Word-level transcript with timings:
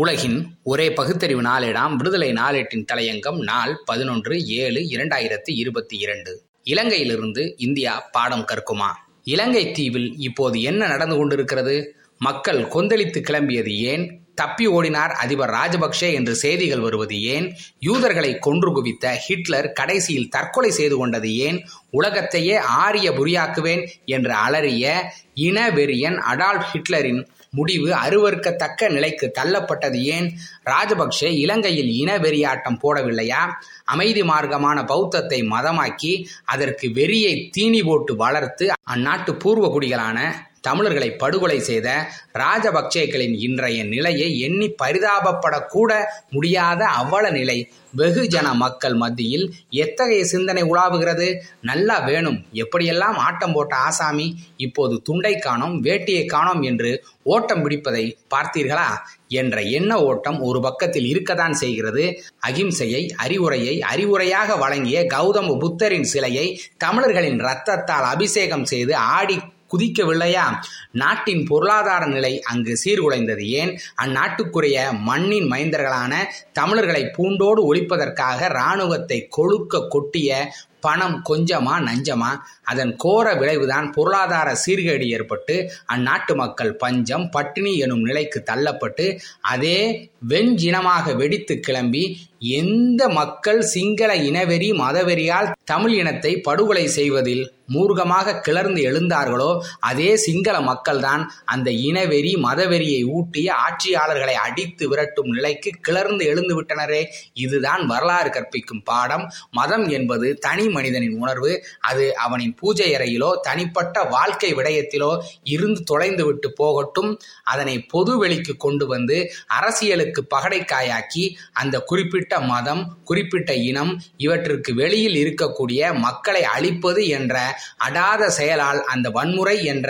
உலகின் 0.00 0.56
ஒரே 0.62 0.92
பகுத்தறிவு 0.92 1.42
நாளேடாம் 1.42 1.94
விடுதலை 1.94 2.32
நாளேட்டின் 2.32 2.84
தலையங்கம் 2.92 3.38
நாள் 3.38 3.82
பதினொன்று 3.84 4.44
ஏழு 4.46 4.80
இரண்டாயிரத்தி 4.80 5.50
இருபத்தி 5.54 5.98
இரண்டு. 5.98 6.42
இலங்கையிலிருந்து 6.64 7.54
இந்தியா 7.56 8.08
பாடம் 8.12 8.44
கற்குமா? 8.44 8.90
இலங்கை 9.24 9.70
தீவில் 9.70 10.14
இப்போது 10.18 10.60
என்ன 10.60 10.86
நடந்து 10.86 11.16
கொண்டிருக்கிறது? 11.16 11.96
மக்கள் 12.18 12.62
கொந்தளித்து 12.64 13.20
கிளம்பியது 13.20 13.76
ஏன்? 13.76 14.20
தப்பி 14.34 14.66
ஓடினார் 14.66 15.10
அதிபர் 15.10 15.50
ராஜபக்சே 15.50 16.12
என்று 16.12 16.34
செய்திகள் 16.34 16.80
வருவது 16.80 17.22
ஏன்? 17.22 17.56
யூதர்களை 17.80 18.38
கொன்று 18.38 18.72
குவித்த 18.72 19.16
ஹிட்லர் 19.16 19.72
கடைசியில் 19.72 20.28
தற்கொலை 20.28 20.70
செய்து 20.70 20.96
கொண்டது 20.96 21.36
ஏன்? 21.36 21.66
உலகத்தையே 21.90 22.56
ஆரிய 22.56 23.10
புரியாக்குவேன் 23.10 23.88
என்று 24.04 24.32
அலறிய 24.32 25.00
இன 25.34 25.70
வெறியன் 25.70 26.20
அடால்ஃப் 26.34 26.68
ஹிட்லரின் 26.72 27.26
முடிவு 27.50 27.94
அருவறுக்கத்தக்க 27.94 28.90
நிலைக்கு 28.90 29.32
தள்ளப்பட்டது. 29.40 30.02
ஏன்? 30.02 30.38
ராஜபக்சே 30.64 31.24
இலங்கையில் 31.24 31.88
இன 31.88 32.18
வெறியாட்டம் 32.18 32.78
போடவில்லையா? 32.82 33.52
அமைதி 33.84 34.22
மார்க்கமான 34.22 34.84
பௌத்தத்தை 34.84 35.42
மதமாக்கி 35.42 36.26
அதற்கு 36.44 36.88
வெறியை 36.88 37.50
தீனி 37.50 37.82
போட்டு 37.82 38.16
வளர்த்து 38.16 38.72
அந்நாட்டு 38.94 39.32
பூர்வ 39.32 39.68
குடிகளான 39.68 40.46
தமிழர்களை 40.60 41.10
படுகொலை 41.10 41.60
செய்த 41.60 41.88
ராஜபக்சேக்களின் 42.34 43.34
இன்றைய 43.38 43.84
நிலையை 43.84 44.38
எண்ணி 44.38 44.74
பரிதாபப்படக்கூட 44.82 46.04
முடியாத 46.30 46.84
அவ்வள 46.84 47.30
நிலை. 47.30 47.70
வெகுஜன 47.96 48.52
மக்கள் 48.52 48.94
மத்தியில் 48.94 49.54
எத்தகைய 49.70 50.24
சிந்தனை 50.24 50.62
உலாவுகிறது? 50.62 51.34
நல்லா 51.60 51.98
வேணும். 51.98 52.44
எப்படியெல்லாம் 52.52 53.16
ஆட்டம் 53.26 53.52
போட்ட 53.52 53.76
ஆசாமி? 53.76 54.26
இப்போது 54.56 55.02
துண்டை 55.02 55.38
காணோம் 55.38 55.82
வேட்டியை 55.84 56.26
காணோம் 56.26 56.62
என்று 56.62 57.04
ஓட்டம் 57.22 57.68
பிடிப்பதை 57.68 58.16
பார்த்தீர்களா? 58.34 58.88
என்ற 59.28 59.62
எண்ண 59.62 60.02
ஓட்டம் 60.02 60.40
ஒரு 60.40 60.60
பக்கத்தில் 60.60 61.06
இருக்கத்தான் 61.06 61.52
செய்கிறது. 61.52 62.22
அகிம்சையை 62.48 63.02
அறிவுரையை 63.16 63.84
அறிவுரையாக 63.94 64.58
வழங்கிய 64.58 65.06
கௌதம 65.14 65.58
புத்தரின் 65.58 66.02
சிலையை 66.02 66.60
தமிழர்களின் 66.76 67.40
இரத்தத்தால் 67.40 68.08
அபிஷேகம் 68.14 68.64
செய்து 68.64 68.96
ஆடி 68.96 69.38
குதிக்கவில்லையா? 69.72 70.44
நாட்டின் 70.92 71.46
பொருளாதார 71.46 72.06
நிலை 72.06 72.42
அங்கு 72.42 72.78
சீர்குலைந்தது. 72.84 73.44
ஏன்? 73.46 73.80
அந்நாட்டுக்குரிய 74.02 74.98
மண்ணின் 74.98 75.50
மைந்தர்களான 75.50 76.14
தமிழர்களை 76.52 77.10
பூண்டோடு 77.16 77.74
ஒழிப்பதற்காக 77.74 78.44
இராணுவத்தை 78.44 79.26
கொழுக்க 79.28 79.86
கொட்டிய 79.88 80.52
பணம் 80.80 81.22
கொஞ்சமா 81.28 81.74
நஞ்சமா 81.80 82.30
அதன் 82.64 82.96
கோர 82.96 83.34
விளைவுதான் 83.34 83.92
பொருளாதார 83.92 84.56
சீர்கேடு 84.66 85.08
ஏற்பட்டு 85.08 85.70
அந்நாட்டு 85.86 86.34
மக்கள் 86.34 86.76
பஞ்சம் 86.76 87.30
பட்டினி 87.30 87.76
எனும் 87.78 88.00
நிலைக்கு 88.00 88.42
தள்ளப்பட்டு 88.50 89.18
அதே 89.40 90.10
வெஞ்சினமாக 90.28 91.14
வெடித்து 91.16 91.60
கிளம்பி 91.60 92.20
எந்த 92.38 93.08
மக்கள் 93.08 93.60
சிங்கள 93.62 94.14
இனவெறி 94.14 94.68
மதவெறியால் 94.72 95.52
தமிழ் 95.64 95.92
இனத்தை 95.92 96.40
படுகொலை 96.40 96.86
செய்வதில் 96.86 97.52
மூர்க்கமாக 97.72 98.40
கிளர்ந்து 98.40 98.82
எழுந்தார்களோ 98.82 99.48
அதே 99.78 100.16
சிங்கள 100.16 100.60
மக்கள்தான் 100.60 101.22
அந்த 101.44 101.70
இனவெறி 101.70 102.32
மதவெறியை 102.42 103.04
ஊட்டி 103.04 103.42
ஆட்சியாளர்களை 103.48 104.32
அடித்து 104.32 104.88
விரட்டும் 104.88 105.30
நிலைக்கு 105.30 105.70
கிளர்ந்து 105.80 106.24
எழுந்து 106.24 106.62
விட்டனரே 106.62 107.04
இதுதான் 107.32 107.86
வரலாறு 107.86 108.30
கற்பிக்கும் 108.30 108.82
பாடம். 108.82 109.32
மதம் 109.50 109.88
என்பது 109.88 110.34
தனி 110.38 110.67
மனிதனின் 110.68 111.16
உணர்வு 111.18 111.52
அது 111.80 112.04
அவனின் 112.16 112.54
பூஜை 112.54 112.88
அறையிலோ 112.96 113.30
தனிப்பட்ட 113.40 114.04
வாழ்க்கை 114.08 114.50
விடயத்திலோ 114.54 115.10
இருந்து 115.44 115.80
தொலைந்து 115.84 116.24
விட்டு 116.24 116.48
போகட்டும். 116.52 117.10
அதனை 117.44 117.74
பொது 117.86 118.12
வெளிக்கு 118.18 118.56
கொண்டு 118.56 118.86
வந்து 118.86 119.18
அரசியலுக்கு 119.58 120.22
பகடைக்காயாக்கி 120.34 121.24
அந்த 121.52 121.76
குறிப்பிட்ட 121.82 122.40
மதம் 122.40 122.82
குறிப்பிட்ட 123.04 123.52
இனம் 123.70 123.92
இவற்றிற்கு 124.16 124.74
வெளியில் 124.74 125.16
இருக்கக்கூடிய 125.16 125.92
மக்களை 125.98 126.42
அழிப்பது 126.54 127.02
என்ற 127.08 127.36
அடாத 127.78 128.30
செயலால் 128.30 128.80
அந்த 128.84 129.08
வன்முறை 129.10 129.56
என்ற 129.64 129.88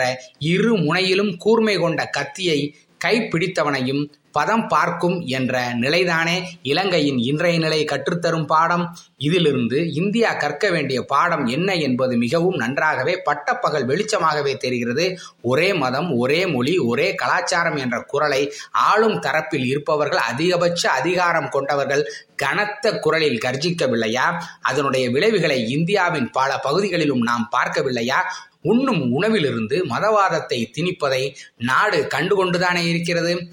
இரு 0.52 0.72
முனையிலும் 0.78 1.32
கூர்மை 1.36 1.76
கொண்ட 1.76 2.02
கத்தியை 2.10 2.60
கைப்பிடித்தவனையும் 3.04 4.02
பதம் 4.32 4.68
பார்க்கும் 4.68 5.20
என்ற 5.20 5.72
நிலைதானே 5.74 6.42
இலங்கையின் 6.62 7.18
இன்றைய 7.18 7.58
நிலை 7.58 7.84
கற்றுத்தரும் 7.84 8.44
பாடம். 8.44 8.96
இதிலிருந்து 9.16 9.92
இந்தியா 9.92 10.32
கற்க 10.34 10.70
வேண்டிய 10.70 11.02
பாடம் 11.02 11.46
என்ன 11.46 11.74
என்பது 11.74 12.16
மிகவும் 12.16 12.54
நன்றாகவே 12.54 13.22
பட்டப்பகல் 13.24 13.86
வெளிச்சமாகவே 13.86 14.56
தெரிகிறது. 14.56 15.18
ஒரே 15.42 15.74
மதம் 15.74 16.10
ஒரே 16.12 16.46
மொழி 16.46 16.78
ஒரே 16.78 17.14
கலாச்சாரம் 17.14 17.76
என்ற 17.76 18.00
குரலை 18.00 18.52
ஆளும் 18.70 19.20
தரப்பில் 19.20 19.66
இருப்பவர்கள் 19.66 20.18
அதிகபட்ச 20.18 20.90
அதிகாரம் 20.90 21.48
கொண்டவர்கள் 21.48 22.12
கனத்த 22.36 22.98
குரலில் 22.98 23.40
கர்ஜிக்கவில்லையா? 23.44 24.26
அதனுடைய 24.60 25.10
விளைவுகளை 25.10 25.70
இந்தியாவின் 25.70 26.30
பல 26.30 26.58
பகுதிகளிலும் 26.58 27.20
நாம் 27.20 27.50
பார்க்கவில்லையா? 27.56 28.20
உண்ணும் 28.62 29.12
உணவிலிருந்து 29.12 29.76
மதவாதத்தை 29.88 30.64
திணிப்பதை 30.76 31.34
நாடு 31.58 32.06
கண்டுகொண்டுதானே 32.14 32.88
இருக்கிறது. 32.88 33.48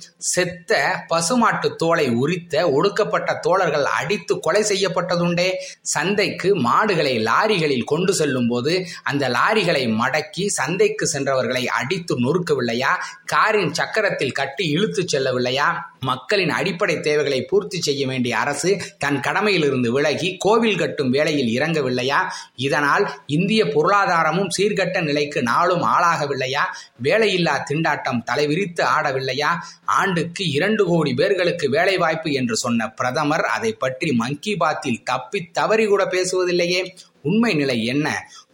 செத்த 0.68 1.06
பசுமாட்டு 1.10 1.76
தோலை 1.76 2.10
உரித்த 2.10 2.72
ஒடுக்கப்பட்ட 2.72 3.34
தோழர்கள் 3.34 3.84
அடித்து 3.84 4.40
கொலை 4.40 4.62
செய்யப்பட்டதுண்டே. 4.62 5.50
சந்தைக்கு 5.82 6.56
மாடுகளை 6.56 7.24
லாரிகளில் 7.24 7.84
கொண்டு 7.84 8.14
செல்லும் 8.14 8.48
போது 8.48 8.86
அந்த 9.04 9.30
லாரிகளை 9.30 9.84
மடக்கி 10.02 10.46
சந்தைக்கு 10.48 11.10
சென்றவர்களை 11.14 11.66
அடித்து 11.66 12.14
நொறுக்கவில்லையா? 12.20 12.94
காரின் 13.26 13.72
சக்கரத்தில் 13.72 14.32
கட்டி 14.32 14.68
இழுத்து 14.68 15.06
செல்லவில்லையா? 15.14 15.68
மக்களின் 16.00 16.50
அடிப்படை 16.50 17.00
தேவைகளை 17.00 17.42
பூர்த்தி 17.42 17.82
செய்ய 17.82 18.08
வேண்டிய 18.08 18.38
அரசு 18.38 18.82
தன் 19.00 19.20
கடமையிலிருந்து 19.20 19.88
விலகி 19.88 20.36
கோவில் 20.40 20.78
கட்டும் 20.78 21.10
வேலையில் 21.10 21.60
இறங்கவில்லையா? 21.60 22.20
இதனால் 22.56 23.06
இந்திய 23.26 23.66
பொருளாதாரமும் 23.66 24.50
சீர்கட்ட 24.58 25.04
நிலைக்கு 25.04 25.44
நாளும் 25.44 25.84
ஆளாகவில்லையா? 25.84 26.66
வேலையில்லா 27.04 27.56
திண்டாட்டம் 27.70 28.24
தலைவிரித்து 28.32 28.84
ஆடவில்லையா? 29.00 29.52
ஆண்டுக்கு 29.86 30.44
இரண்டு 30.56 30.84
கோடி 30.86 31.12
பேர்களுக்கு 31.14 31.68
வேலைவாய்ப்பு 31.70 32.30
என்று 32.32 32.56
சொன்ன 32.56 32.88
பிரதமர் 32.92 33.46
அதை 33.56 33.72
பற்றி 33.74 34.10
மங்கி 34.14 34.54
பாத்தில் 34.56 35.04
தப்பி 35.04 35.40
தவறி 35.52 35.86
கூட 35.86 36.04
பேசுவதில்லையே. 36.06 36.82
உண்மை 37.22 37.52
நிலை 37.54 37.78
என்ன? 37.86 38.08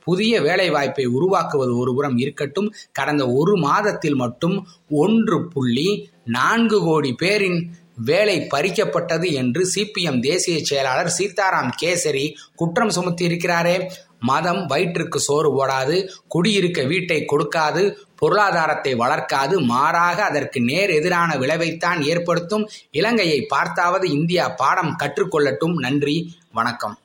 புதிய 0.04 0.34
வேலைவாய்ப்பை 0.42 1.06
உருவாக்குவது 1.16 1.74
ஒருபுறம் 1.78 2.18
இருக்கட்டும். 2.18 2.70
கடந்த 2.92 3.24
ஒரு 3.32 3.54
மாதத்தில் 3.58 4.16
மட்டும் 4.16 4.56
ஒன்று 4.90 5.38
புள்ளி 5.48 5.90
நான்கு 6.38 6.80
கோடி 6.80 7.12
பேரின் 7.14 7.60
வேலை 8.06 8.38
பறிக்கப்பட்டது 8.54 9.28
என்று 9.32 9.62
சிபிஎம் 9.76 10.22
தேசிய 10.22 10.58
செயலாளர் 10.64 11.16
சீதாராம் 11.18 11.72
கேசரி 11.82 12.26
குற்றம் 12.56 12.96
சுமத்தியிருக்கிறாரே. 12.98 13.76
மதம் 14.24 14.60
வயிற்றுக்கு 14.66 15.20
சோறு 15.20 15.50
போடாது 15.52 15.96
குடியிருக்க 16.28 16.80
வீட்டை 16.84 17.20
கொடுக்காது 17.26 17.84
பொருளாதாரத்தை 18.22 18.92
வளர்க்காது 18.96 19.56
மாறாக 19.66 20.24
அதற்கு 20.24 20.62
நேர் 20.62 20.90
எதிரான 20.90 21.36
விளைவைத்தான் 21.36 22.02
ஏற்படுத்தும். 22.02 22.70
இலங்கையை 22.92 23.40
பார்த்தாவது 23.50 24.12
இந்தியா 24.12 24.50
பாடம் 24.50 24.96
கற்றுக்கொள்ளட்டும். 25.04 25.74
நன்றி 25.74 26.18
வணக்கம். 26.52 26.96